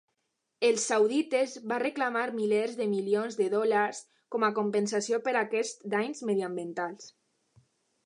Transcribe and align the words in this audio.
Els 0.69 0.85
saudites 0.91 1.53
va 1.71 1.77
reclamar 1.83 2.23
milers 2.39 2.73
de 2.81 2.89
milions 2.95 3.39
de 3.43 3.51
dòlars 3.57 4.03
com 4.37 4.49
a 4.49 4.53
compensació 4.63 5.23
per 5.29 5.39
aquests 5.45 5.89
danys 5.97 6.29
mediambientals. 6.33 7.17